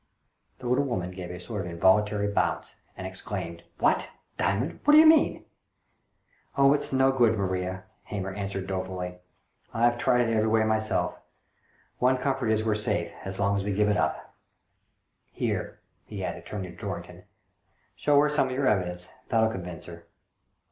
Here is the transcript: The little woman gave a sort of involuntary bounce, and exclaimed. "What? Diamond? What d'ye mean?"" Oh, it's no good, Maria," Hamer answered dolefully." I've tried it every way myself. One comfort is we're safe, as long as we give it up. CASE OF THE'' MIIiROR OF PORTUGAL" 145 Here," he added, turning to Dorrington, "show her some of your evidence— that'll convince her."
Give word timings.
The 0.57 0.65
little 0.65 0.85
woman 0.85 1.11
gave 1.11 1.29
a 1.29 1.39
sort 1.39 1.61
of 1.63 1.67
involuntary 1.71 2.27
bounce, 2.27 2.75
and 2.97 3.05
exclaimed. 3.05 3.61
"What? 3.77 4.09
Diamond? 4.35 4.79
What 4.83 4.95
d'ye 4.95 5.05
mean?"" 5.05 5.45
Oh, 6.57 6.73
it's 6.73 6.91
no 6.91 7.11
good, 7.11 7.37
Maria," 7.37 7.83
Hamer 8.05 8.33
answered 8.33 8.65
dolefully." 8.65 9.19
I've 9.75 9.99
tried 9.99 10.27
it 10.27 10.33
every 10.33 10.47
way 10.47 10.63
myself. 10.63 11.19
One 11.99 12.17
comfort 12.17 12.47
is 12.49 12.63
we're 12.63 12.73
safe, 12.73 13.11
as 13.25 13.37
long 13.37 13.57
as 13.57 13.63
we 13.63 13.73
give 13.75 13.89
it 13.89 13.95
up. 13.95 14.15
CASE 14.15 14.23
OF 14.23 14.25
THE'' 14.25 15.45
MIIiROR 15.45 15.59
OF 15.59 15.65
PORTUGAL" 15.65 15.77
145 15.77 15.77
Here," 15.77 15.79
he 16.05 16.25
added, 16.25 16.45
turning 16.47 16.71
to 16.71 16.77
Dorrington, 16.81 17.23
"show 17.95 18.19
her 18.21 18.29
some 18.31 18.47
of 18.47 18.55
your 18.55 18.65
evidence— 18.65 19.07
that'll 19.29 19.51
convince 19.51 19.85
her." 19.85 20.07